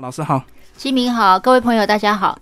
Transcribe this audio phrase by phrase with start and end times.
[0.00, 0.44] 老师好，
[0.76, 2.38] 金明好，各位朋友大家好。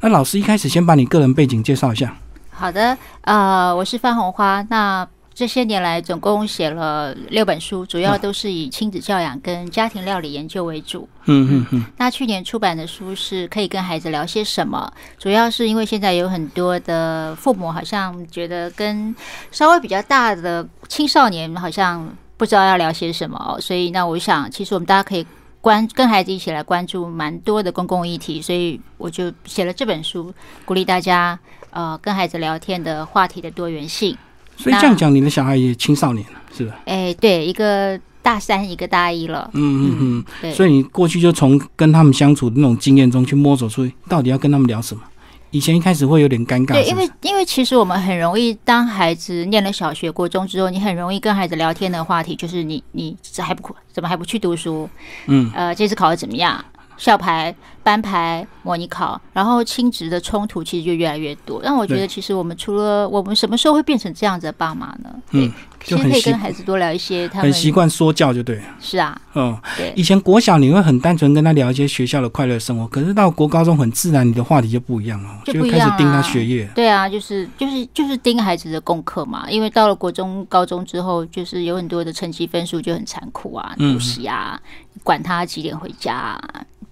[0.00, 2.16] 那老师一开始先把你个人背景介绍一下。
[2.50, 4.64] 好的，呃，我是范红花。
[4.70, 11.08] 那这些年来总共写了六本书，主要都是以亲子教养跟家庭料理研究为主。
[11.24, 11.84] 嗯嗯嗯。
[11.96, 14.92] 那去年出版的书是可以跟孩子聊些什么？
[15.18, 19.12] 主要是因为现在有很多的父母好像觉得跟
[19.50, 25.26] 稍微比较大的青少年好像不知道要聊些什么哦，所以那我想，其实我们大家可以。
[25.60, 30.32] 关跟孩子一起来关注蛮多的公共议题，所以我就写了这本书，
[30.64, 31.38] 鼓励大家
[31.70, 34.16] 呃跟孩子聊天的话题的多元性。
[34.56, 36.74] 所以这样讲，你的小孩也青少年了，是吧？
[36.84, 39.50] 哎，对，一个大三，一个大一了。
[39.54, 40.52] 嗯嗯嗯，对。
[40.52, 45.02] 所以你过去就从跟他们相处的那种经验中去摸索出到底要跟他们聊什么。
[45.50, 54.88] 以前一开始会有点尴尬，对，因为因为其实我们很容易，当孩子念了小学、国中之后，你很容易跟孩子聊天的话题就是你你还不怎么还不去读书，
[55.26, 56.64] 嗯，呃，这次考的怎么样？
[57.00, 61.62] 校牌、班牌、模拟考，然后亲职的冲突其实就越来越多。
[61.62, 65.10] 让我觉得，其实我们除了我们什么时候会变成这样子的爸妈呢？
[65.30, 65.50] 嗯，
[65.82, 68.60] 其实可以跟孩子多聊一些，他们很习惯说教就对。
[68.78, 69.94] 是啊，嗯，对。
[69.96, 76.68] 以前国小你会很单纯跟他聊一些学校的快乐生活，可是到国高中很自然，你的话题就不一样了，就开始盯他学业。
[76.74, 79.50] 对啊，就是就是就是盯孩子的功课嘛。
[79.50, 84.60] 因为到了国中、高中之后，就是有很多的成绩分数就很残酷啊，补习啊，
[85.02, 86.40] 管他几点回家。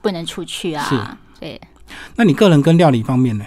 [0.01, 1.19] 不能出去啊！
[1.41, 1.61] 对，
[2.15, 3.45] 那你个人跟料理方面呢？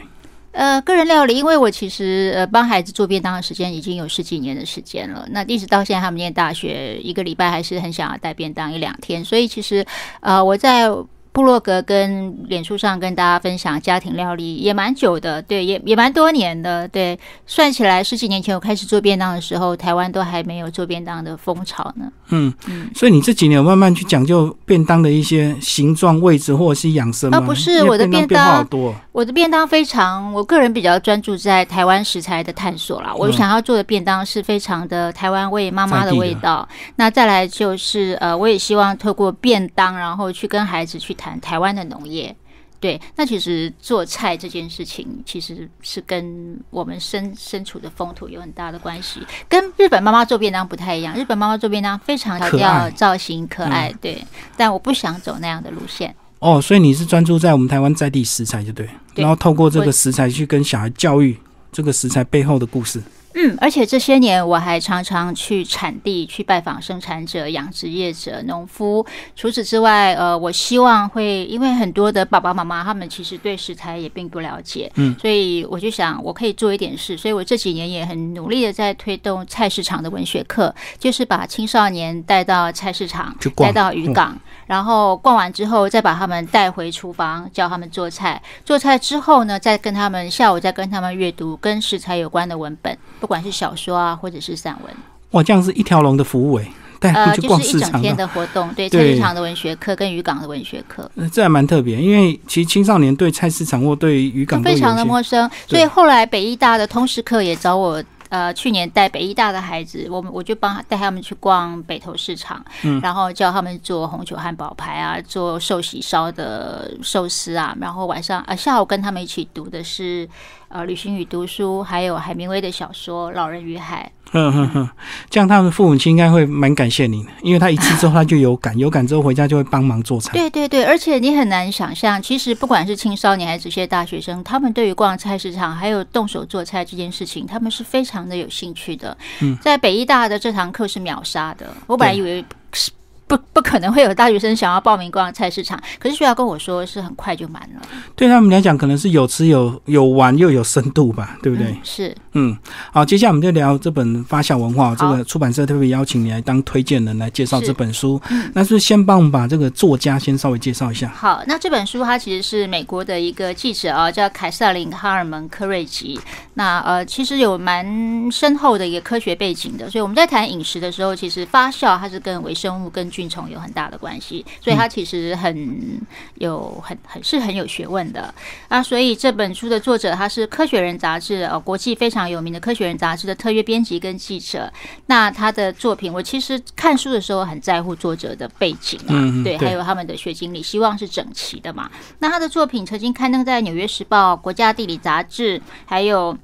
[0.51, 5.25] 呃，个人料理，因为我其实呃帮孩子做便当的时间已经有十几年的时间了。
[5.31, 9.23] 那一直到现在，他们念大学，一个礼拜还是很想要带便当一两天。
[9.23, 9.83] 所以其实
[10.19, 10.89] 呃我在。
[11.33, 22.11] 部落格跟脸书上跟大家分享家庭料理也蛮久的，对，也也蛮多年的，对，算起来十几年前我开始做便当的时候，台湾都还没有做便当的风潮呢。
[22.33, 27.39] 嗯嗯，所以你这几年有慢慢去讲究便当的一些形状、位置或者是养生吗？
[27.39, 28.93] 不是，我的便当好多。
[29.13, 33.13] 我的便当非常，我个人比较专注在台湾食材的探索啦。
[33.15, 36.67] 我想要做的便当是非常的台湾味、妈妈的味道。
[36.97, 41.15] 那再来就是呃，我也希望透过便当，然后去跟孩子去。
[41.21, 42.35] 谈台湾的农业，
[42.79, 49.21] 对，那其实做菜这件事情，其实是跟我们身身处的风土有很大的关系。
[49.47, 54.25] 跟日本妈妈做便当不太一样，日本妈妈做便当非常强调造型可爱，对，
[54.57, 56.15] 但我不想走那样的路线。
[56.39, 61.37] 哦，所以你是专注在我们台湾在地食材，就对，然后透过这个食材去跟小孩教育
[61.71, 62.99] 这个食材背后的故事。
[63.33, 69.05] 嗯，而且这些年我还常常去产地去拜访生产者、养殖业者、农夫。
[69.35, 77.17] 除此之外，呃，我希望会因为很多的爸爸妈妈他们其实对食材也并不了解，嗯，所以我就想我可以做一点事。
[77.17, 84.37] 所以我这几年也很努力的在推动菜市场的文学课，就是把青少年带到菜市场，带到渔港，
[84.67, 88.41] 然后逛完之后再把他们带回厨房，教他们做菜。
[88.65, 92.97] 做菜之后呢，再跟他们下午再跟他们阅读跟食材有关的文本。
[93.21, 94.93] 不管是小说啊，或者是散文，
[95.31, 96.55] 哇，这样是一条龙的服务
[96.99, 108.03] 哎，呃，就是一整天的活动，对，菜市场的文学课跟渔港的文学课，这还蛮特别，因为其实青少年对菜市场或对渔港非常的陌生，所以后来北医大的通识课也找我。
[108.31, 112.97] 呃，去年带北医大的孩子，我们我就帮带他们去逛北投市场，嗯。
[113.01, 120.25] 然后教他们做红酒汉堡排啊，做寿喜烧的寿司啊，然后晚上呃下午跟他们一起读的是
[120.71, 124.11] 呃旅行与读书，还有海明威的小说《老人与海》。
[124.33, 124.89] 嗯哼哼，
[125.29, 130.31] 这样他们父母亲应该会蛮感谢你的，因为他一次之后他就有感，有感之后回家就会帮忙做菜。
[130.37, 139.17] 对对对，而且你很难想象，其实不管是青少年还是这些大学生，他们对于逛菜市场还有动手做菜这件事情，他们是非常的有兴趣的。
[139.41, 142.89] 嗯，在北医大的这堂课是秒杀的，我本来以为是。
[143.35, 147.81] 不不可能会有大学生想要报名逛菜市场， 可是学校跟我说是很快就满了。
[148.15, 151.75] 对他们来讲，可能是有吃有有玩又有深度吧，对不对？
[151.83, 152.57] 是，嗯，
[152.93, 158.21] 好，接下来我们就聊这本发酵文化，这个出版社特别邀请你来当推荐人来介绍这本书。
[158.53, 161.09] 那是先帮我们把这个作家先稍微介绍一下。
[161.09, 166.19] 好，那这本书它其实是美国的一个记者啊，叫凯瑟琳·哈尔蒙·科瑞吉。
[166.53, 167.85] 那呃，其实有蛮
[168.31, 175.99] 深厚的一个科学背景的，所以我们在谈饮食的时候，其实发酵它是跟微生物跟菌虫有很大的关系，所以它其实很
[176.35, 178.33] 有很很是很有学问的
[178.67, 178.81] 啊。
[178.81, 184.71] 所以这本书的作者他是《科学人》杂志呃国际非常有名的《科学人》杂志的特约编辑跟记者。
[185.05, 189.13] 那他的作品，我其实看书的时候很在乎作者的背景啊，
[189.43, 191.89] 对，还有他们的学经历，希望是整齐的嘛。
[192.19, 196.37] 那他的作品曾经刊登在《纽约时报》、《国家地理》杂志，还有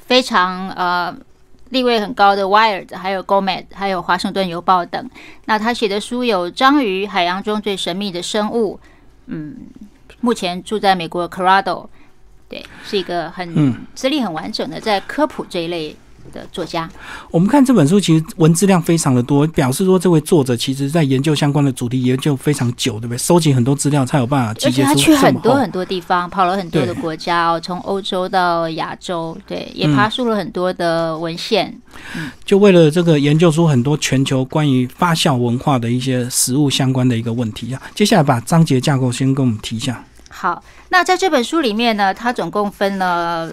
[0.00, 1.16] 非常呃。
[1.70, 5.10] 地位很高的《Wired》，还有《Gourmet》，还有《华盛顿邮报》等。
[5.44, 8.76] 那他写的书有《章鱼》《海洋中最神秘的生物》，
[9.26, 9.54] 嗯，
[10.22, 11.86] 目前住在美国 Colorado，
[12.48, 15.96] 对，是一个很资历很完整的在科普这一类。
[16.30, 16.86] 的作家，
[17.30, 23.16] 我们看这本书，其实文字量非常的多，表示说这位作者其实在研究相关的主题研究非常久，对不对？
[23.16, 24.88] 收集很多资料才有办法集结出。
[24.88, 31.74] 他去很多很多地方，跑了很多的国家哦，从欧洲到亚洲，对，也爬树了很多的文献。
[32.14, 37.80] 嗯，就为了这个研究出很多全球关于发酵文化的一些食物相关的一个问题啊。
[37.94, 40.04] 接下来把章节架构先跟我们提一下。
[40.28, 43.50] 好，那在这本书里面呢，它总共分了。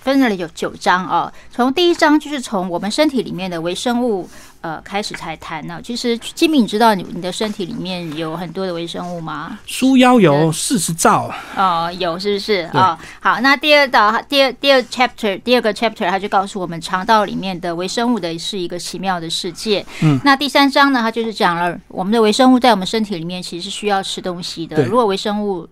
[0.00, 4.26] 分了有九章哦，从第一章就是从我们身体里面的微生物
[4.60, 5.80] 呃开始才谈呢。
[5.84, 9.58] 其实金敏，你知道你你的身体里面有很多的微生物吗？
[9.66, 19.84] 书腰有四十兆哦，有是不是哦，好，那第二道第二第二 chapter 第二个 chapter，它就告诉我们肠道里面的微生物的是一个奇妙的世界。
[20.00, 24.84] 嗯，那第三章呢，它就是讲了我们的微生物在我们身体里面其实是需要吃东西的。
[24.84, 25.68] 如果微生物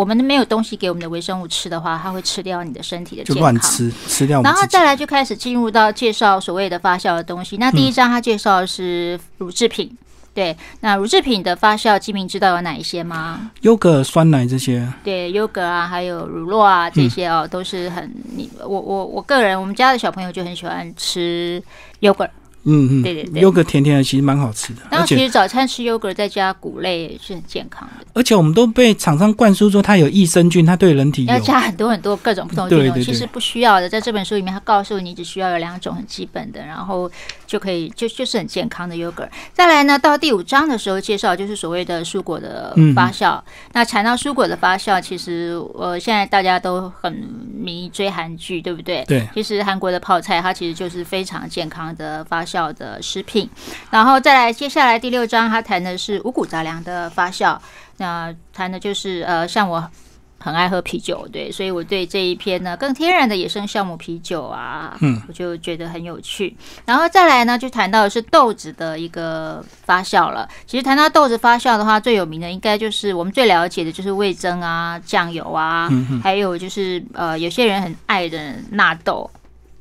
[0.00, 3.34] 我们没有东西给我们的微生物吃的话，它会吃掉你的身体的健康。
[3.34, 4.40] 就乱吃，吃掉。
[4.40, 7.58] 然后再来就开始进入到介绍所谓的发酵的东西。
[7.58, 9.94] 那第一章它介绍的是乳制品，
[10.32, 10.56] 对。
[10.80, 13.50] 那乳制品的发酵，基民知道有哪一些吗？
[13.60, 14.90] 优格、酸奶这些。
[15.04, 21.62] 对，优格啊，还有乳酪啊，这些哦，都是很你我我我个人，我们家的小朋友就很喜欢吃
[21.98, 22.26] 优格。
[22.64, 24.82] 嗯嗯，对对对，优格甜甜的，其实蛮好吃的。
[24.90, 28.06] 然后其实早餐吃优格再加谷类是很健康的。
[28.12, 33.88] 而且我们都被厂商灌输说它有益生菌，它对人体要加很多很多各种不同的菌种，其实不需要的。
[33.88, 37.10] 在这本书里面，他告诉你只需要有两种很基本的，然后
[37.46, 39.28] 就可以就就是很健康的优格。
[39.54, 43.40] 再来呢，到第五章的时候介绍就是所谓的蔬果的发酵。
[43.72, 47.12] 那谈到蔬果的发酵，其实呃现在大家都很
[47.54, 49.04] 迷追韩剧，对不对？
[49.06, 49.26] 对。
[49.34, 53.48] 其实韩国的泡菜它其实就是非常健康的发酵的食品。
[53.90, 57.56] 然后再来接下来第六章，他谈的是五谷杂粮的发酵。
[57.98, 59.88] 那谈的就是呃，像我
[60.38, 66.56] 很爱喝啤酒，对，所以我对这一篇呢，更天然的野生酵母啤酒啊，嗯，我就觉得很有趣。
[66.86, 70.48] 然后再来呢，就谈到的是豆子的一个发酵了。
[70.66, 75.90] 其实谈到豆子发酵的话，最有名的应该就是我们最了解的就是味增啊、酱油啊，
[76.22, 79.30] 还有就是呃，有些人很爱的纳豆。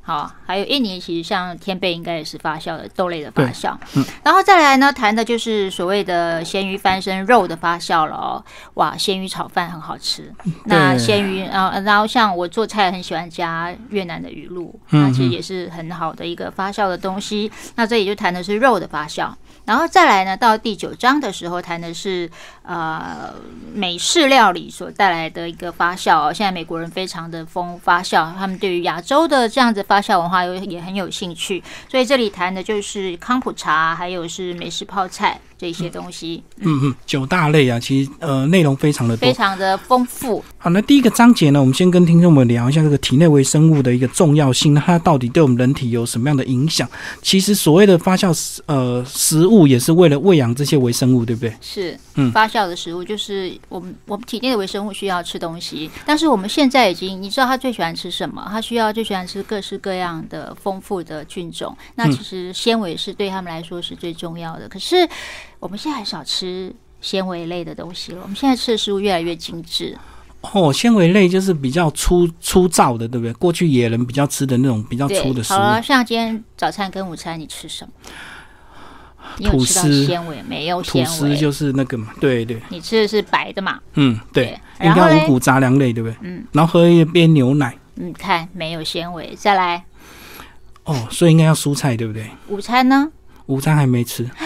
[0.09, 3.77] 好，还有印尼，其实像天贝应该也是发酵的豆类的发酵。
[3.95, 8.43] 嗯，然后再来呢，谈的就是所谓的鲜鱼翻身肉的发酵了哦。
[8.73, 10.33] 哇，鲜鱼炒饭很好吃。
[10.65, 17.51] 那鲜鱼，然后然后像我做菜很喜欢加越南的鱼露，那其实也是很好的一个发酵的东西。
[17.75, 19.31] 那这里就谈的是肉的发酵。
[19.65, 22.27] 然后再来呢，到第九章的时候谈的是
[22.63, 23.31] 呃
[23.71, 26.33] 美式料理所带来的一个发酵哦。
[26.33, 35.39] 现在美国人非常的疯发酵，他们对于亚洲的这样子发酵文化有也很有兴趣，所以这里谈的就是康普茶，还有是美式泡菜。
[35.59, 40.41] 这些东西，嗯嗯，九大类啊，其实呃内容非常的多，非常的丰富。
[40.57, 46.89] 好，那第一个章节呢，我们先跟听众们聊一下这个体内微生物的一个重要性，那它到底对我们人体有什么样的影响？
[47.21, 51.53] 其实所谓的发酵食呃食物也是为了喂养这些微生物，对不对？
[51.59, 58.47] 是，嗯，发酵的食物就是我们我们体内的微生物需要吃东西，但是我们现在已经，你知道它最喜欢吃什么？
[58.49, 61.75] 它需要最喜欢吃各式各样的丰富的菌种。
[61.95, 65.07] 那其实纤维是对他们来说是最重要的，可是。
[65.59, 68.21] 我们现在很少吃纤维类的东西了。
[68.21, 69.97] 我们现在吃的食物越来越精致。
[70.41, 73.33] 哦，纤维类就是比较粗粗糙的，对不对？
[73.33, 75.57] 过去野人比较吃的那种比较粗的食物。
[75.57, 77.91] 好了，像今天早餐跟午餐你吃什么？
[79.43, 82.61] 吐司纤维没有纤维，吐司就是那个嘛，对对。
[82.69, 83.79] 你吃的是白的嘛？
[83.95, 84.57] 嗯，对。
[84.81, 86.15] 应该五谷杂粮类，对不对？
[86.21, 86.43] 嗯。
[86.53, 87.77] 然后喝一杯牛奶。
[87.97, 89.35] 嗯，看没有纤维。
[89.37, 89.83] 再来。
[90.85, 92.29] 哦，所以应该要蔬菜，对不对？
[92.47, 93.11] 午餐呢？
[93.47, 94.27] 午餐还没吃。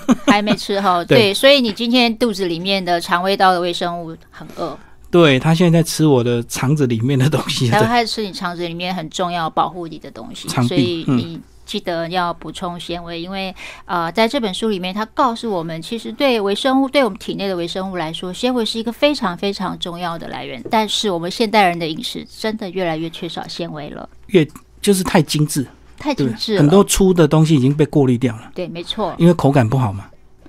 [0.26, 4.78] 还没吃哈，对，所以你今天肚子里面的肠胃道的微生物很饿。
[5.10, 20.64] 对他现在在吃我的肠子里面的东西， 他开始吃你肠子里面很重要保护你的东西，所以你记得要补充纤维，因为呃，在这本书里面，他告诉我们，其实对微生物，对我们体内的微生物来说，纤维是一个非常非常重要的来源。
[20.70, 24.48] 但是我们现代人的饮食真的越来越缺少纤维了，越
[24.80, 25.66] 就是太精致。
[26.02, 28.50] 太精致了，很多粗的东西已经被过滤掉了。
[28.52, 30.06] 对，没错，因为口感不好嘛。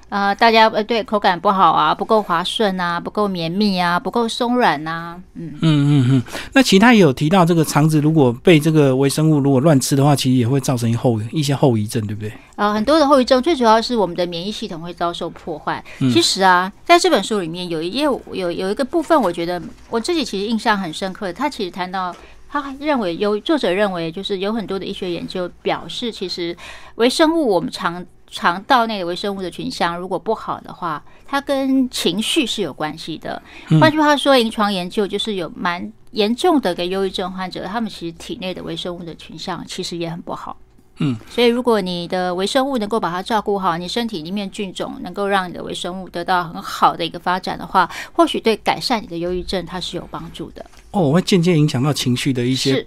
[0.10, 5.20] 啊，大家呃，对，口感不好啊，不够滑顺啊，不够绵密啊，不够松软呐。
[5.34, 6.24] 嗯嗯嗯嗯。
[6.54, 12.32] 那其他也有提到，这个肠子如果被这个微生物如果乱吃的话，其实也会造成后一些后遗症，对不对？
[12.56, 15.84] 啊，很多的后遗症，最主要是我们的免疫系统会遭受破坏。
[15.98, 21.34] 其实啊，在这本书里面有一页有有一个部分，我觉得我自己其实印象很深刻。
[21.34, 22.16] 他其实谈到。
[22.62, 26.56] 他认为有作者认为，就是有很多的医学研究表示，其实
[26.96, 33.42] 微生物我们肠肠道内的微生物的群像如果不好的话，它跟情绪是有关系的。
[33.80, 40.58] 换句话说，临床研究就是有蛮严重的个忧郁症患者，他们其实体内的微生物的群像其实也很不好。
[41.00, 50.64] 嗯，所以如果你的微生物能够把它照顾好，你身体里面菌种能够让你的微生物得到很好的一个发展的话，或许对改善你的忧郁症它是有帮助的。
[50.92, 52.86] 哦，我会间接影响到情绪的一些，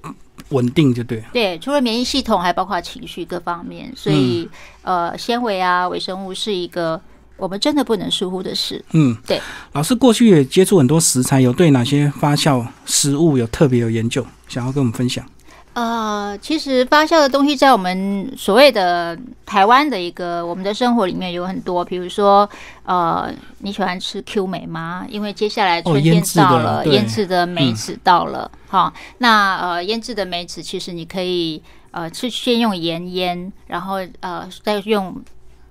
[0.51, 1.25] 稳定，就对了。
[1.33, 3.93] 对，除了免疫系统，还包括情绪各方面。
[3.97, 4.49] 所以，
[4.83, 7.01] 呃，纤维啊，微生物是一个
[7.37, 8.85] 我们真的不能疏忽的事。
[8.93, 9.43] 嗯，对。
[9.73, 15.27] 老师过去也接触很多食材，有对哪些发酵食物有特别有研究，想要跟我们分享？
[15.77, 19.15] 呃，其实发酵的东西在我们所谓的
[19.45, 22.49] 台湾的一个我们的生活里面有很多，比如说，
[22.85, 25.05] 呃，你喜欢吃 Q 梅吗？
[25.07, 35.15] 因为接下来春天到了，对腌制的梅子到了，好、那呃腌制的梅子其实你可以呃是先用盐腌，然后呃再用。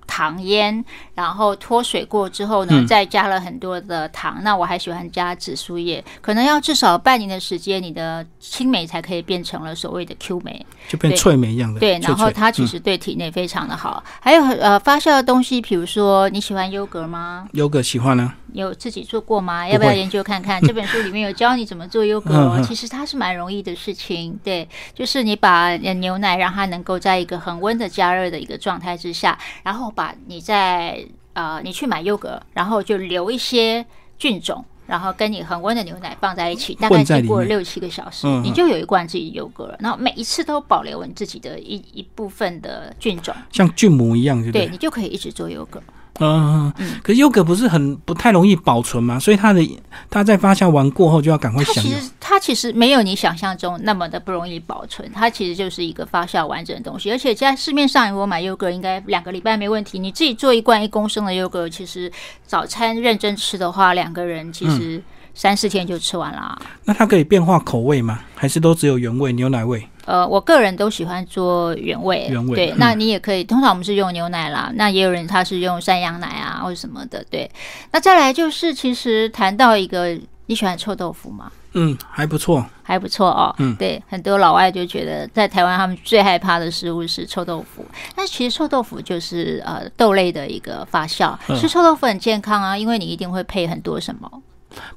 [0.06, 0.84] 糖腌，
[1.14, 4.38] 然后脱水过之后呢，嗯再加了很多的糖。
[4.42, 10.64] 那我还喜欢加紫苏叶，可能要至少半年的时间，你的青梅才可以变成了所谓的 Q 梅。
[10.88, 14.02] 就变脆梅一样的，对，脆然后它其实对体内非常的好。
[14.20, 17.48] 还有呃发酵的东西，比如说你喜欢优格吗？
[17.52, 19.66] 优格喜欢呢，有自己做过吗？
[19.66, 20.60] 不要不要研究看看？
[20.62, 33.84] 这本书里面有教你怎么做优格其实它是蛮容易的事情，对，就是你把呃牛奶让它能够在一个恒温的加热的一个状态之下，然后把你在呃你去买优格，然后就留一些
[34.18, 34.64] 菌种。
[34.86, 39.76] 然后跟你恒温的牛奶放在一起，大概经过六七个小时，你就有一罐自己优格了。
[39.80, 44.66] 然后每一次都保留你自己的一一部分的菌种，像菌母一样，对对？
[44.66, 45.82] 对你就可以一直做优格。
[46.18, 51.92] 嗯，可是优格不是很不太容易保存嘛，所以它的它在发酵完过后就要赶快享用。
[51.92, 57.10] 它其实它其实没有你想象中那么的不容易保存，它其实就是一个发酵完整的东西。
[57.10, 59.98] 而且在市面上，如果买优格，应该两个礼拜没问题。
[59.98, 62.10] 你自己做一罐一公升的优格，其实
[62.46, 65.02] 早餐认真吃的话，两个人其实
[65.34, 66.58] 三四天就吃完啦。
[66.84, 68.20] 那它可以变化口味吗？
[68.34, 69.86] 还是都只有原味牛奶味？
[70.06, 72.70] 呃，我个人都喜欢做原味，对，原味。
[72.70, 72.76] 嗯。
[72.78, 77.50] 那你也可以，通常我们是用牛奶啦，那也有人他是用山羊奶啊或者什么的，对。
[77.90, 81.50] 那再来就是，其实谈到一个，你喜欢臭豆腐吗？
[81.78, 82.64] 嗯，还不错。
[82.82, 83.74] 还不错哦，嗯。
[83.76, 87.84] 对，很多老外就觉得在台湾他们最害怕的食物是臭豆腐，
[88.14, 91.58] 但其实臭豆腐就是呃豆类的一个发酵，嗯。
[91.58, 94.30] 吃臭豆腐很健康啊，因为你一定会配很多什么，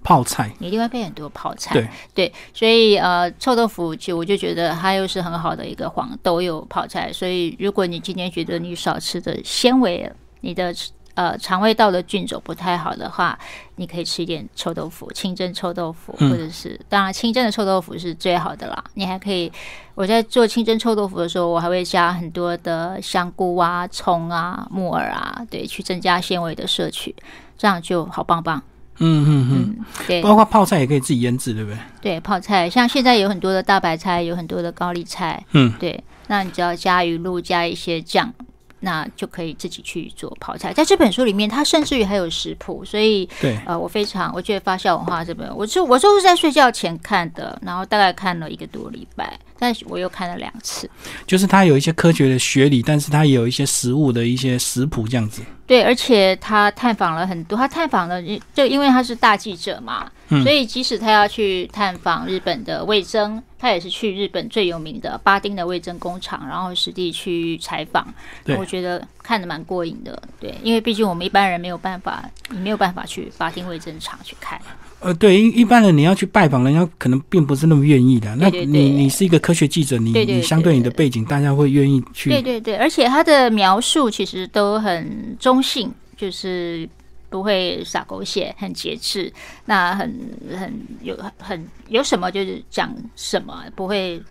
[0.04, 10.74] 泡菜，你一定会配很多泡菜，对对，所以呃臭豆腐其实我就觉得它又是很好的一个黄豆又有泡菜，所以如果你今天觉得你少吃的纤维，你的
[11.16, 13.38] 呃肠胃道的菌种不太好的话，
[13.76, 18.84] 你可以吃一点臭豆腐，清蒸臭豆腐，嗯或者是当然清蒸的臭豆腐是最好的啦。
[18.94, 19.52] 你还可以，
[19.96, 27.14] 我在做清蒸臭豆腐的时候，我还会加很多的香菇啊、葱啊、木耳啊，对，去增加纤维的摄取，
[27.58, 28.62] 这样就好棒棒。
[29.00, 30.22] 嗯嗯嗯，嗯，对。
[30.22, 31.80] 包括泡菜也可以自己腌制，对不对？
[32.02, 32.70] 对，泡菜。
[32.70, 38.34] 像现在有很多的大白菜，有很多的高丽菜，嗯，对，那你只要加鱼露，加一些酱。
[38.82, 50.90] 那就可以自己去做泡菜，在这本书里面，它甚至于还有食谱，所以对，呃，我非常我觉得发酵文化这本，我就我就是在睡觉前看的，然后大概看了一个多礼拜，但是我又看了两次。
[51.28, 55.42] 就是它有一些科学的学理，但是它也有一些食物的一些食谱这样子。
[55.68, 58.20] 对，而且他探访了很多，他探访了，
[58.56, 68.12] 就因为他是大记者嘛，嗯所以即使他要去探访日本的味增，他也是去日本最有名的巴丁的味增工厂，然后实地去采访。
[68.44, 70.20] 对我觉得看得蛮过瘾的。
[70.40, 74.60] 对，因为毕竟我们一般人没有办法，你没有办法去巴丁味增厂去看。
[75.02, 78.36] 呃，对，一一般人你要去拜访人家，可能并不是那么愿意的。
[78.36, 82.30] 那你对你是一个科学记者，你你相对你的背景，大家会愿意去。
[82.30, 86.88] 对对对，而且他的描述其实都很中性，就是
[87.30, 89.32] 不会撒狗血，很节制，
[89.66, 90.14] 那很
[90.60, 94.22] 很有很有什么就是讲什么，不会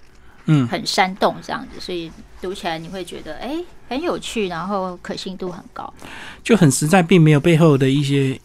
[0.45, 3.57] 嗯很煽动这样子，所以读起来你会觉得哎
[3.89, 5.91] 很有趣，然后可信度很高。
[6.45, 8.39] 就很实在，并没有背后的一些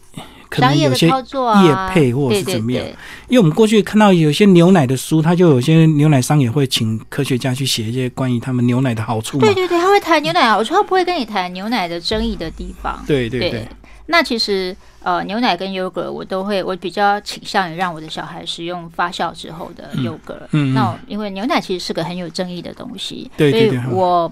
[0.54, 2.84] 可能有些操作啊，业配或者是怎么样
[3.28, 9.46] 因为我们过去看到有些牛奶的书，它就有些牛奶商也会请科学家去写一些关于他们牛奶的好处嘛。
[9.46, 13.02] 对对对，他会谈牛奶啊，我说他不会跟你谈牛奶的争议的地方。
[13.06, 13.66] 对对对
[14.06, 20.36] 那其实呃，牛奶跟优格我都会，我比较倾向于让我的小孩使用发酵之后的优格。
[20.52, 24.30] 嗯嗯那因为牛奶其实是个很有争议的东西，对对对所以我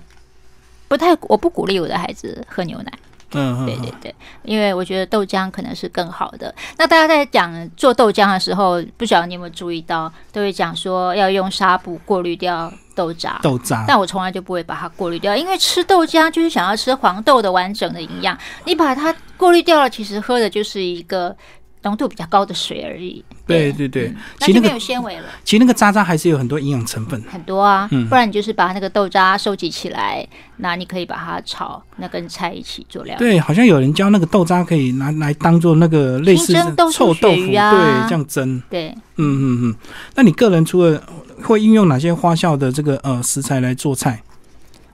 [0.89, 2.93] 不太我不鼓励我的孩子喝牛奶。
[3.33, 6.55] 嗯嗯，对对对，因为我觉得豆浆可能是更好的。
[6.77, 13.41] 那大家在讲做豆浆的时候，不晓得你有没有注意到，都会讲说要用纱布过滤掉豆渣。
[13.43, 18.37] 豆渣，但我从来就不会把它过滤掉，因为吃豆浆就是想要吃黄豆的完整的营养。
[18.65, 21.37] 你把它过滤掉了，其实喝的就是一个
[21.83, 23.25] 浓度比较高的水而已。
[23.47, 25.25] 对对对，其实那个有纤维了。
[25.45, 27.21] 其实那个渣渣还是有很多营养成分。
[27.31, 30.27] 很多啊，嗯不然你就是把那个豆渣收集起来，
[30.59, 33.19] 那你可以把它炒，那跟菜一起做料理。
[33.19, 36.55] 对，好像有人教那个豆渣可以拿来当做那个类似
[36.93, 38.63] 臭豆腐，啊对，这样蒸。
[38.71, 39.77] 对，嗯嗯嗯。
[40.15, 41.03] 那你个人除了
[41.43, 44.23] 会运用哪些花酵的这个呃食材来做菜？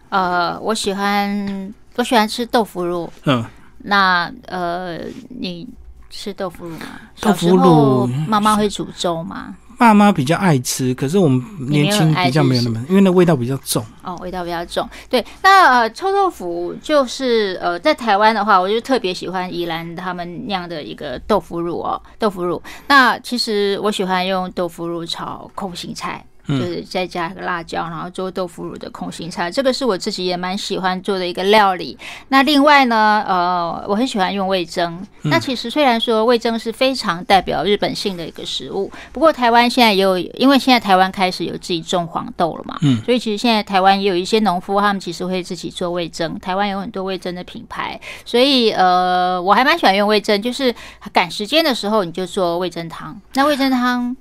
[0.09, 3.13] 呃，我喜欢我喜欢吃豆腐乳。
[3.27, 3.45] 嗯，
[3.85, 5.69] 那呃，你
[6.11, 6.87] 吃豆腐乳吗？
[7.21, 9.55] 豆腐乳妈妈会煮粥吗？
[9.79, 13.85] 爸妈比较爱吃，可是我们年轻比较没有那么，因为那味道比较重。
[14.03, 14.89] 哦，味道比较重。
[15.09, 22.61] 对，那呃，臭豆腐就是呃，在台湾的话，我就特别喜欢宜兰他们酿的一个豆腐乳哦，豆腐乳。
[22.89, 26.25] 那其实我喜欢用豆腐乳炒空心菜。
[26.49, 31.97] 嗯就是再加个辣椒，然后做豆腐乳的空心菜，这个是我自己也蛮喜欢做的一个料理。
[32.29, 34.95] 那另外呢，呃，我很喜欢用味增。
[35.23, 46.39] 嗯那其实虽然说味增是非常代表日本性的一个食物，不过台湾现在也有，因为现在台湾开始有自己种黄豆了嘛，嗯所以其实现在台湾也有一些农夫，他们其实会自己做味增。
[46.39, 50.75] 台湾有很多味增的品牌，所以呃，我还蛮喜欢用味增，就是
[51.13, 53.21] 赶时间的时候你就做味增汤。
[53.35, 54.17] 那味增汤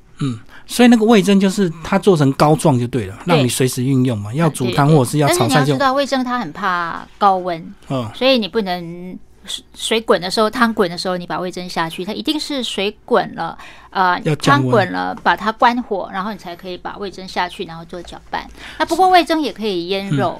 [0.67, 4.33] 所以那个味增就是它做成膏状就对了，让你随时运用嘛。
[4.33, 13.57] 要煮汤或者是要炒菜就你要知道，味增它很怕高温，嗯所以你不能水水滚的时候，汤滚的时候，你把味增下去，它一定是水滚了，
[13.91, 18.45] 呃要，汤滚了，把它关火，然后你才可以把味增下去，然后做搅拌。
[18.77, 20.37] 那不过味增也可以腌肉，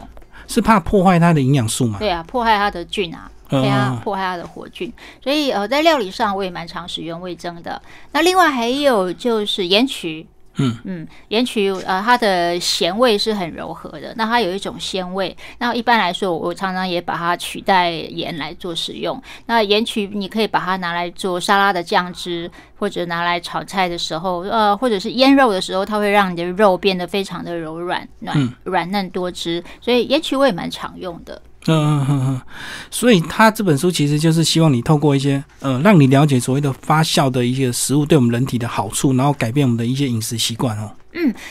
[0.48, 2.00] 是怕破坏它的营养素嘛。
[2.00, 3.31] 对啊，破坏它的菌啊。
[3.49, 4.91] 嗯对啊嗯，破坏它的活菌，
[5.23, 7.81] 所以呃，在料理上我也蛮常使用味增的。
[8.11, 10.27] 那另外还有就是盐曲，
[10.57, 15.35] 嗯嗯，盐曲呃，它的咸味是很柔和的，那它有一种鲜味。
[15.59, 19.21] 那一般来说，我常常也把它取代盐来做使用。
[19.45, 29.63] 那盐曲你可以把它拿来做沙拉的酱汁，或者拿来炒菜的时候，呃，或者是腌肉的时候，它会让你的肉变得非常的柔软、软嗯软嫩多汁。
[29.79, 31.41] 所以盐曲我也蛮常用的。
[31.67, 32.41] 嗯嗯嗯嗯，
[32.89, 40.91] 所以他这本书其实就是希望你透过一些呃，让你了解所谓的发酵的一些食物对我们人体的好处，然后改变我们的一些饮食习惯哦。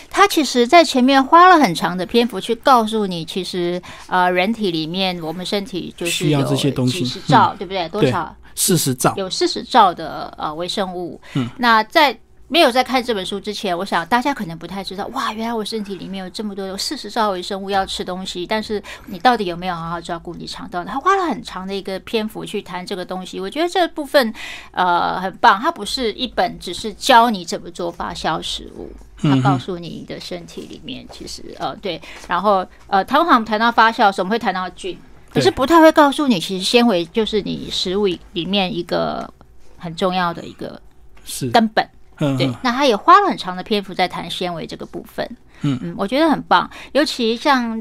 [0.09, 7.89] 他其实在前面花了很长的篇幅去告诉你，其实呃，人体里面我们身体就是需要这些东西几十兆，对不对？
[7.89, 8.35] 多少？
[8.55, 11.21] 四十兆，有四十兆的呃微生物。
[11.35, 12.17] 嗯，那在
[12.49, 20.85] 没有在看这本书之前，我想大家可能不太知道，哇，原来我身体里面有这么多有四十兆微生物要吃东西，但是你到底有没有好好照顾你肠道？
[20.85, 24.33] 他花了很长的一个篇幅去谈这个东西，我觉得这部分
[24.71, 28.91] 呃很棒，它不是一本只是教你怎么做发酵食物。
[29.19, 34.97] 它嗯告诉你的身体里面，其实呃对，然后呃，通常谈到发酵我们会谈到菌，
[35.31, 39.33] 可是不太会告诉你，其实纤维就是你食物里面一个
[39.79, 40.81] 很重要的一个
[41.25, 41.89] 是，根本。
[42.19, 45.29] 对嗯对，那他也花了很长的篇幅在谈纤维这个部分。
[45.63, 47.75] 嗯嗯，我觉得很棒，尤其像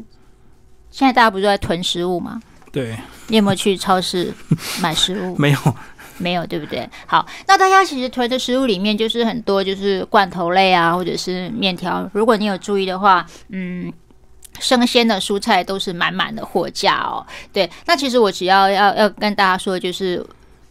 [0.92, 2.42] 现在大家不是都在囤食物吗？
[2.72, 4.34] 对，你有没有去超市
[4.82, 5.36] 买食物？
[5.38, 5.58] 没有，
[6.18, 6.90] 没有，对不对？
[7.06, 12.10] 好，那大家其实囤的食物里面就是很多就是罐头类啊，或者是面条。
[12.14, 13.92] 如果你有注意的话，嗯。
[14.58, 17.20] 生鲜的蔬菜都是满满的货架哦。
[17.52, 20.26] 对，那其实我只要要要跟大家说，就是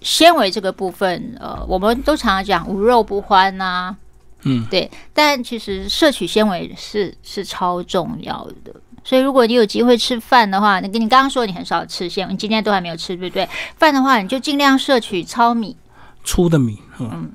[0.05, 3.97] 纤维这个部分，呃，我们都常常讲无肉不欢呐、
[4.43, 8.73] 嗯，对，但其实摄取纤维是是超重要的。
[9.03, 13.49] 所以，如果你有机会吃饭的话，你跟你刚刚说你很少吃纤维，你今天都还没有吃，对不对？
[13.77, 15.77] 饭的话，你就尽量摄取糙米，
[16.23, 17.33] 粗的米，嗯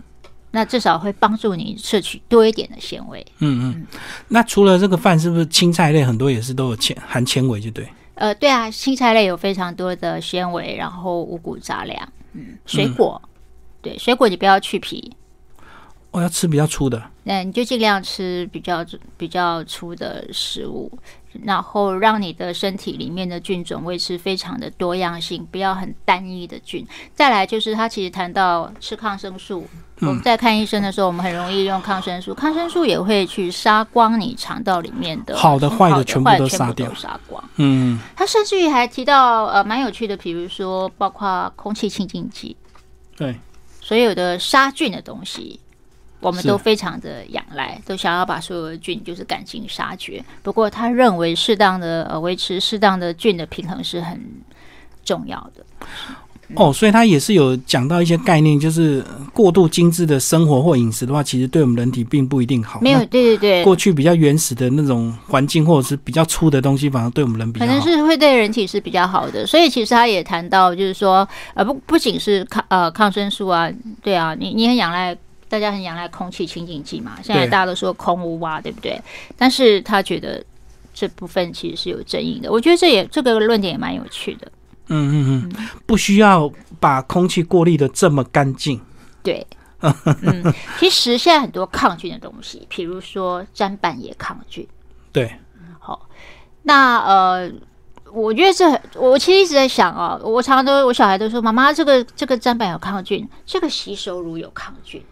[0.52, 3.24] 那至少会帮助你摄取多一点的纤维。
[3.38, 3.88] 嗯嗯。
[4.30, 7.88] 那除了这个饭，是不是青菜类很多也是都有纤含纤维，就对？
[8.16, 13.22] 呃，对啊，青菜类有非常多的纤维，然后五谷杂粮，嗯，水果，
[13.82, 15.13] 对，水果你不要去皮，
[16.12, 18.86] 我、哦要吃比较粗的，那你就尽量吃比较
[19.18, 20.92] 比较粗的食物，
[21.44, 26.86] 然后让你的身体里面的菌种维持非常的多样性，不要很单一的菌。
[27.13, 29.68] 再来就是他其实谈到吃抗生素，
[30.00, 36.94] 我们在看医生的时候，我们很容易用抗生素，抗生素也会去杀光你肠道里面的好的坏的全部都杀掉。
[36.94, 37.44] 杀光。
[37.58, 42.56] 嗯，他甚至于还提到呃蛮有趣的，比如说包括空气清净剂，
[43.15, 43.39] 对，
[43.82, 45.60] 所有的杀菌的东西，
[46.20, 50.24] 我们都非常的仰赖，都想要把所有的菌就是赶尽杀绝。
[50.44, 54.20] 不过他认为适当的呃维持适当的菌的平衡是很
[55.04, 55.64] 重要的。
[56.56, 62.82] 哦，所以他也是有讲到一些概念，就是过度精致的生活或饮食的话，其实对我们人体并不一定好。
[62.82, 69.46] 没有，对对对，过去比较原始的那种环境或者是比较粗的东西，反而对我们人比较可能是会对人体是比较好的。
[69.46, 73.70] 所以其实他也谈到，就是说，呃，不不仅是抗呃抗生素啊，
[74.02, 75.16] 对啊，你你很仰赖，
[75.50, 79.02] 大家很仰赖空气清净剂嘛，现在大家都说空屋啊，对不对？
[79.36, 80.42] 但是他觉得
[80.94, 82.52] 这部分其实是有争议的。
[82.52, 84.52] 我觉得这也这个论点也蛮有趣的。
[84.92, 88.80] 嗯嗯嗯，不需要把空气过滤的这么干净。
[89.22, 89.46] 对，
[89.82, 94.68] 嗯，其实现在很多抗菌的东西，比如说砧板也抗菌。
[95.12, 95.32] 对，
[95.80, 96.08] 好
[96.64, 97.52] 那呃，
[98.12, 105.04] 我觉得这很我其实一直在想啊，我常常都我小孩都说，妈妈这个这个砧板有抗菌，这个洗手乳有抗菌，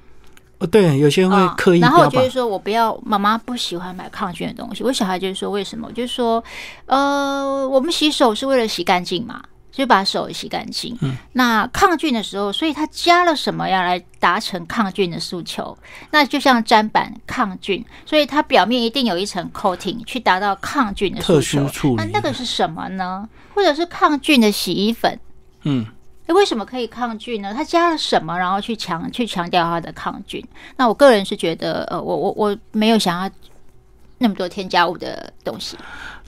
[0.59, 2.07] 哦对，有些人会啊刻意然后。
[2.09, 4.83] 就是说我不要，妈妈不喜欢买抗菌的东西。
[4.83, 5.91] 我小孩就是说为什么？
[5.91, 6.43] 就是说
[6.85, 9.41] 呃，我们洗手是为了洗干净嘛。
[9.69, 10.97] 就把手洗干净。
[11.01, 15.77] 嗯那抗菌的时候，所以它加了什么样来达成抗菌的诉求？
[16.09, 21.69] 那就像砧板抗菌，所以它表面一定有一层 coating 去达到抗菌的诉特求殊。
[21.69, 23.29] 处理那那个是什么呢？
[23.53, 25.19] 或者是抗菌的洗衣粉？
[25.61, 25.85] 嗯，
[26.27, 27.53] 诶为什么可以抗菌呢？
[27.53, 30.45] 它加了什么，然后去强去强调它的抗菌？
[30.75, 33.29] 那我个人是觉得，呃，我我我没有想要
[34.19, 35.75] 那么多添加物的东西。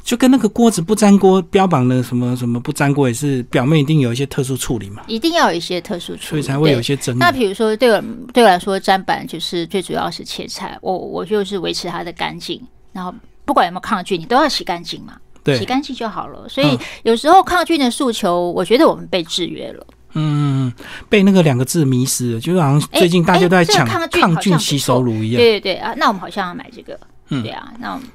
[0.01, 7.19] 就跟那个锅子不粘锅标榜的什么什么不粘锅，也是表面一定有一些特殊处理嘛，一定要有一些特殊处理，所以才会有一些争议。
[7.19, 8.01] 那比如说，对我
[8.33, 13.13] 对我来说，砧板就是最主要是切菜，我我就是维持它的干净，然后
[13.45, 15.17] 不管有没有抗菌，你都要洗干净嘛，
[15.53, 16.47] 洗对，干净就好了。
[16.47, 19.85] 所以嗯有时候抗菌的诉求，我觉得我们被制约了。
[20.13, 20.73] 嗯，
[21.07, 25.38] 被那个两个字迷失了，就是好像哎最近大家都在抢抗菌洗手乳一样。
[25.39, 28.07] 对对对啊，那我们好像要买这个，嗯对啊，那我们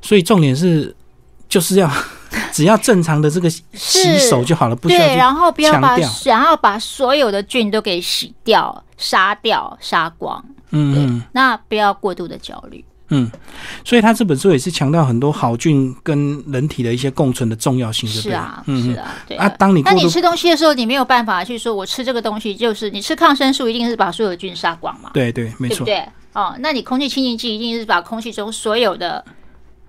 [0.00, 0.94] 所以重点是
[1.48, 1.88] 就是要
[2.50, 12.84] 只要正常的这个洗手就好了，不需要对，然后不要把强调然后把所有的菌都给洗掉、杀掉、杀光，嗯嗯那不要过度的焦虑。
[13.12, 13.30] 嗯。
[13.84, 18.08] 所以他这本书也是强调很多好菌跟人体的一些共存的重要性？
[18.08, 26.08] 是啊，是啊，对啊，当你那你吃东西的时候，你没有办法去说，我吃这个东西就是你吃抗生素，一定是把所有的菌杀光嘛，对对，没错，对不对？
[26.32, 29.24] 哦，那你空气清净剂一定是把空气中所有的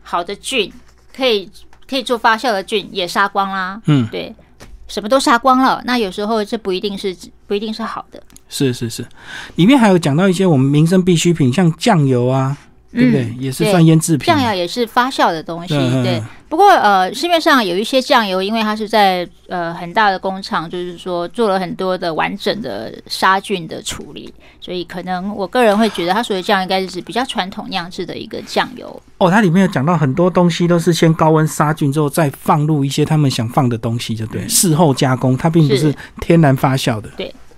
[0.01, 0.71] 好的菌，
[1.15, 1.49] 可以
[1.89, 4.35] 可以做发酵的菌也杀光啦，嗯，对，
[4.87, 5.81] 什么都杀光了。
[5.85, 7.15] 那有时候这不一定是
[7.47, 9.05] 不一定是好的，是是是，
[9.55, 12.57] 里面还有讲到一些我们民生必需品，像酱油啊，
[12.93, 13.23] 对不对？
[13.23, 14.39] 嗯也是算腌制品嘛。
[14.39, 16.25] 酱油也是发酵的东西，对嗯。
[16.49, 29.01] 不过呃，市面上有一些酱油，因为它是在呃很大的工厂，就是说做了很多的完整的杀菌的处理，所以可能我个人会觉得它所谓酱应该是比较传统酿制的一个酱油。
[29.17, 37.09] 哦，它里面有讲到很多东西都是先高温杀菌之后再放入一些他们想放的东西，就对，事后加工，它并不是是天然发酵的。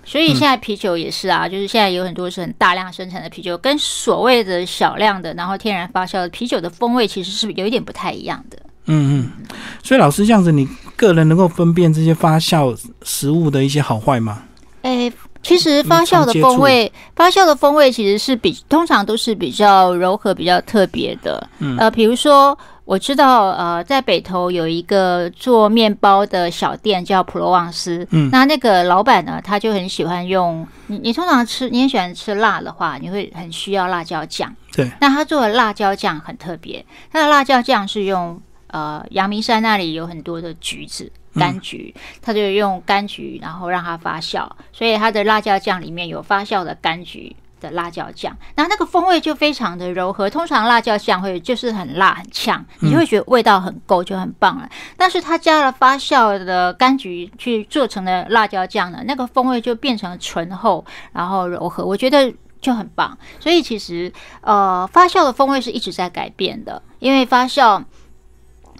[0.06, 8.56] 所以现在啤酒也是啊，就是现在有很多是很大量生产的啤酒，跟所谓的小量的然后天然发酵的啤酒的风味其实是有一点不太一样的。
[8.86, 9.46] 嗯嗯，
[9.82, 14.44] 所以老师这样子，你个人能够分辨这些发酵食物的一些好坏吗？
[14.82, 15.12] 诶、
[15.46, 21.48] 其实发酵的风味，发酵的风味其实是比通常都是比较柔和、比较特别的。
[21.58, 28.06] 嗯呃，比如说我知道，呃，在北投有一个做面包的小店叫普罗旺斯。
[28.10, 34.54] 嗯那那个老板呢，他就很喜欢用你，你通常吃，你很喜欢吃辣的话，你会很需要辣椒酱。
[34.72, 41.10] 对，那他做的辣椒酱很特别，他的辣椒酱是用呃阳明山那里有很多的橘子。
[41.36, 50.28] 柑橘，他就用柑橘，然后让它发酵，所以它的辣椒酱里面有发酵的柑橘的辣椒酱，然后那个风味就非常的柔和。
[50.28, 54.68] 通常辣椒酱会就是很辣很呛，你就会觉得味道很够，就很棒了。
[54.96, 63.16] 但是它加了发酵的柑橘去做成的辣椒酱呢，那个风味就变成醇厚，然后柔和，我觉得就很棒。
[63.40, 67.82] 所以其实呃，发酵的风味是一直在改变的，因为发酵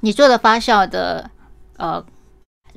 [0.00, 1.30] 你做的发酵的
[1.78, 2.04] 呃。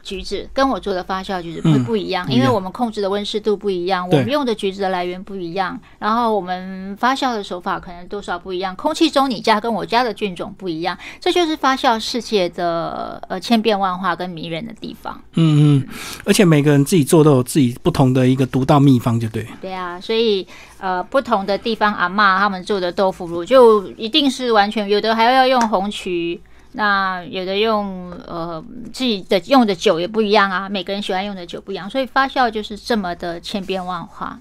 [0.09, 15.21] 橘子跟我做的发酵橘子会嗯不一样，因为我们控制的温湿度不一样，我们用的橘子的来源不一样，然后我们发酵的手法可能多少不一样，空气中你家跟我家的菌种不一样，这就是发酵世界的呃千变万化跟迷人的地方。
[15.35, 15.87] 嗯嗯，
[16.25, 19.45] 而且每个人自己做都有自己不同的一个独到秘方，就对。
[19.61, 20.47] 对啊，所以
[20.79, 26.41] 呃不同的地方阿嬷他们做的豆腐乳就一定是完全有的还要用红曲。
[26.73, 34.39] 那有的用呃自己的用的酒也不一样啊，每个人喜欢用的酒不一样，所以发酵就是这么的千变万化。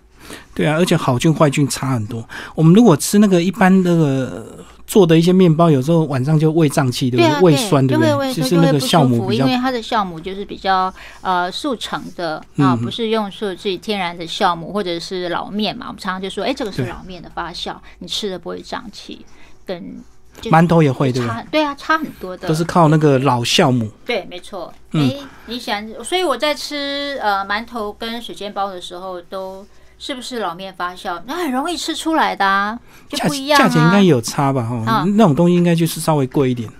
[0.54, 2.28] 对啊，而且好菌坏菌差很多。
[2.54, 7.40] 我们如果吃那个一般那个做的一些面包，有时候晚上就胃胀气，对不对？
[7.40, 8.10] 胃酸，对不对？
[8.10, 15.86] 就会胃就是那个酵母因为它的酵母就是比较呃速成的啊，嗯不是用说自己天然的酵母或者是老面嘛。
[15.86, 19.24] 我们常常就说，哎，这个是老面的发酵，你吃的不会胀气，
[19.64, 20.02] 跟就
[20.44, 21.62] 馒头也会，对吧对？
[21.62, 23.90] 啊，差很多的，都是靠那个老酵母。
[24.04, 24.72] 对，没错。
[24.92, 29.66] 嗯哎、你想，所以我在吃呃馒头跟水煎包的时候，都
[29.98, 31.20] 是不是老面发酵？
[31.26, 33.64] 那很容易吃出来的啊，就不一样啊。
[33.64, 34.62] 价钱应该有差吧？
[34.62, 36.70] 哈、啊那种东西应该就是稍微贵一点。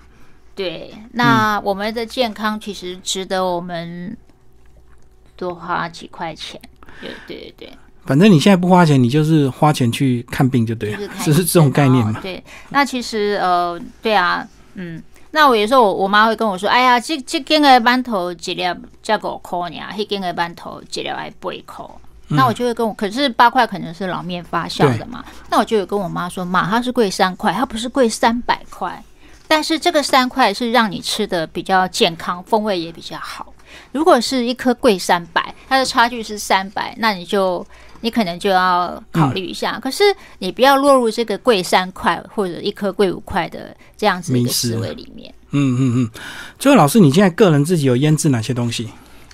[0.55, 4.17] 对，嗯那我们的健康其实值得我们
[5.37, 6.61] 多花几块钱。
[7.01, 7.73] 对对对
[8.09, 12.15] 反正你现在不花钱，你就是花钱去看病就对对，了就， 是这是这种概念嘛？
[12.17, 15.03] 哦对，那其实呃，对啊，嗯。
[15.33, 18.63] 那我有时候我我妈会跟我说：“哎呀，这这间的馒头一粒
[19.03, 21.85] 才五块呢，那间的馒头一粒还八块。”
[22.31, 29.05] 嗯那我就会跟我，可是八块可能是老面发酵的嘛，那我就有跟我妈说：“妈，它是贵三块，它不是贵三百块。
[29.47, 33.53] 但是这个三块是让你吃的比较健康，风味也比较好。
[33.93, 37.67] 如果是一颗贵三百，它的差距是三百，那你就
[38.01, 39.73] 你可能就要考虑一下。
[39.77, 40.03] 嗯可是
[40.39, 45.33] 你不要落入这个贵三块或者一颗贵五块的这样子的一个思维里面。
[45.51, 46.11] 嗯嗯嗯。
[46.59, 48.89] 最后，老师，你现在个人自己有腌制哪些东西？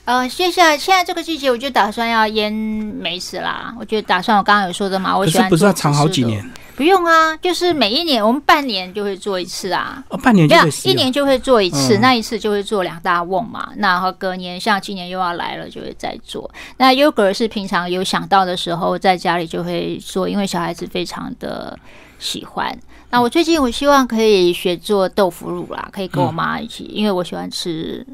[0.05, 3.75] 呃，接下来现在这个季节，我就打算要腌梅子啦。
[3.81, 6.07] 我就打算我刚刚有说的嘛，我可是喜欢做不是要藏好？
[6.07, 6.49] 几年？
[6.77, 10.03] 不用啊，就是每一年我们半年就会做一次啊。
[10.09, 10.57] 哦，半年就。
[10.85, 13.73] 一年就会做一次，嗯那一次就会做两大瓮嘛。
[13.77, 16.51] 那然后隔年像今年又要来了，就会再做。
[16.79, 21.79] 那优格是平常有想到的时候，在家里就会做，因为小孩子非常的
[22.19, 22.77] 喜欢。
[23.11, 28.05] 那我最近我希望可以学做豆腐乳啦，可以跟我妈一起，因为我喜欢吃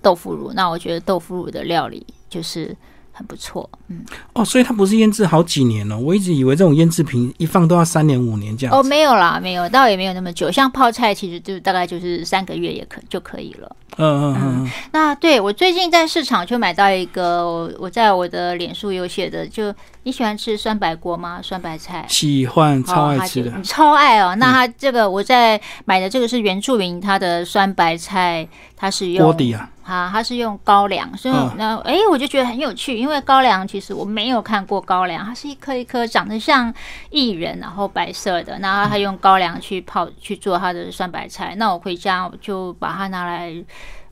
[0.00, 0.52] 豆腐乳。
[0.54, 2.74] 那我觉得豆腐乳的料理就是
[3.16, 3.68] 很不错。
[3.88, 5.98] 嗯，哦，所以它不是腌制好几年了。
[5.98, 8.78] 我一直以为这种腌制品一放都要三年五年这样。
[8.78, 10.50] 哦，没有啦，没有，倒也没有那么久。
[10.52, 13.74] 像泡菜，其实就大概就是三个月也可就可以了。
[13.96, 14.70] 嗯嗯嗯嗯。
[14.92, 21.40] 那对我最近在市场就买到一个，我我在我的脸书有写的，就你喜欢吃酸白锅吗？
[21.42, 22.04] 酸白菜。
[22.08, 23.50] 喜欢，超爱吃的。
[23.50, 24.34] 哦你超爱哦！
[24.36, 36.74] 那它这个我在买的这个是原住民，它的酸白菜，它是用锅底啊，啊，它是用高粱，所以嗯那哎、我就觉得很有趣，因为高粱其实我没有看过高粱，它是一颗一颗长得像
[37.12, 41.54] 薏仁，然后白色的，然后它用高粱去泡去做它的酸白菜。
[41.54, 43.54] 那我回家我就把它拿来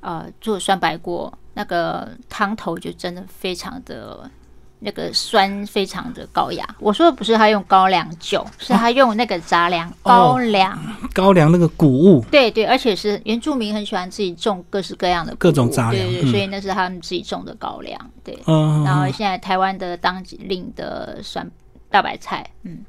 [0.01, 4.31] 呃做酸白锅，那个汤头就真的非常的。
[4.85, 10.79] 那个酸非常的高雅，我说的不是他用高粱酒，是他用那个杂粮高粱，
[11.14, 18.38] 高粱那个谷物，对对，而且是原住民很喜欢自己种各式各样的各种杂粮嗯对对对，所以那是他们自己种的高粱，对。
[18.47, 21.51] 嗯，然后现在台湾的当令的酸
[21.90, 22.85] 大白菜，嗯，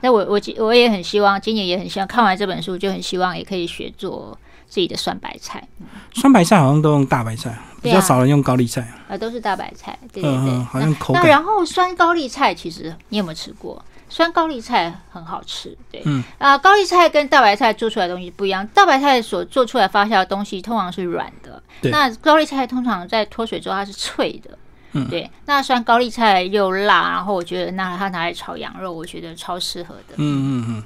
[0.00, 4.36] 那我我我也很希望，今年也很希望看完这本书就很希望也可以学做
[4.68, 5.66] 自己的酸白菜，
[6.12, 8.86] 酸白菜好像都用大白菜，比较少人用高丽菜。
[9.08, 10.54] 啊，都是大白菜，对对嗯对。
[10.54, 11.30] 嗯，好像口那感。
[11.30, 13.82] 然后酸高丽菜，其实你有没有吃过？
[14.10, 18.66] 酸高丽菜很好吃，对，嗯啊、高丽菜跟大白菜做出来的东西不一样。
[18.68, 24.56] 大白菜所做出来发酵的东西通常是软的，那高丽菜通常在脱水之后它是脆的，
[24.92, 25.30] 嗯对。
[25.46, 30.14] 那酸高丽菜又辣，然后我觉得那它拿来炒羊肉，我觉得超适合的。
[30.16, 30.84] 嗯嗯嗯。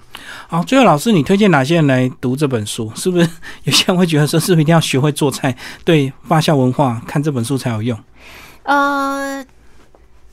[0.48, 2.90] 好，最后老师，你推荐哪些人来读这本书？
[2.96, 3.28] 是不是
[3.64, 7.98] 有些人会觉得说，是不是一定要学会做菜，对发酵文化看这本书才有用？
[8.64, 9.44] 呃，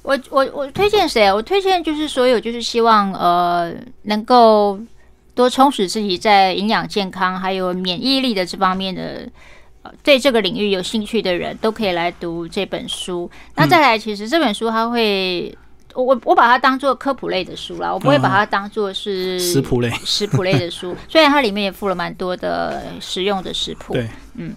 [0.02, 1.34] 我我我推荐谁啊？
[1.34, 4.80] 我推荐就是所有就是希望呃能够
[5.36, 9.28] 多充实自己在营养健康还有免疫力的这方面的。
[9.84, 13.30] 呃对这个领域有兴趣的人都可以来读这本书。
[13.56, 15.58] 那再来，其实这本书它会，
[15.94, 19.90] 我我我把它当做科普类的书啦，我不会把它当做是食谱类。
[20.06, 20.96] 食谱类的书。
[21.08, 24.54] 虽然它里面也附了蛮多的实用的食谱，对，嗯。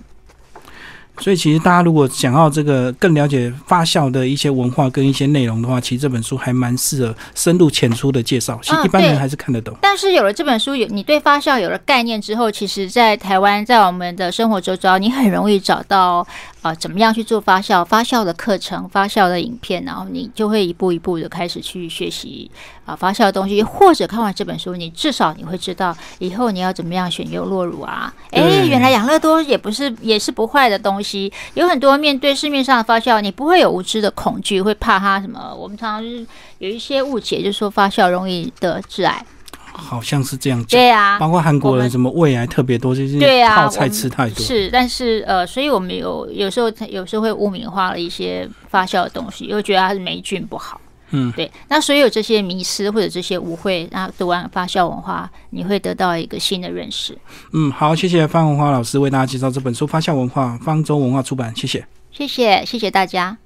[1.19, 9.77] 所以其实大家如果想要这个更了解发酵的一些文化跟一些内容的话，其实这本书还蛮适合深入浅出的介绍，其实啊一般人对还是看得懂。
[9.81, 16.27] 但是有了这本书，有你对发酵有了概念之后，其实，在台湾，在我们的生活周遭，你很容易找到
[16.63, 22.51] 呃怎么样去做发酵、发酵的课程、发酵的影片，然后你就会一步一步的开始去学习
[22.85, 28.13] 啊、发酵的东西，或者看完这本书，你至少你会知道以后你要怎么样选优酪乳啊。
[28.31, 35.55] 诶，原来养乐多也不是也是不坏的东西，有很多面对市面上的发酵，你不会有无知的恐惧，会怕它什么？
[35.55, 36.27] 我们常常是
[36.59, 39.25] 有一些误解，就是说发酵容易得致癌。
[39.73, 40.79] 好像是这样讲。
[40.79, 44.45] 对啊，包括韩国人什么胃癌特别多，就是对啊泡菜吃太多。
[44.45, 50.81] 是，但是呃，所以我们有有时候有时候会污名化了一些发酵的东西，又觉得它是霉菌不好。
[51.15, 51.51] 嗯，对。
[51.69, 57.17] 那所有这些迷失或者这些误会，那读完发酵文化，你会得到一个新的认识。
[57.53, 63.37] 嗯，好，谢谢方文华老师为大家介绍这本书《发酵文化》，方舟文化出版，谢谢，谢谢，谢谢大家。